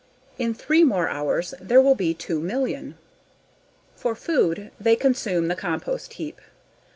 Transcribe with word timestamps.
In 0.39 0.55
three 0.55 0.83
more 0.83 1.09
hours 1.09 1.53
there 1.61 1.79
will 1.79 1.93
be 1.93 2.15
two 2.15 2.39
million. 2.39 2.97
For 3.95 4.15
food, 4.15 4.71
they 4.79 4.95
consume 4.95 5.47
the 5.47 5.53
compost 5.55 6.13
heap. 6.13 6.41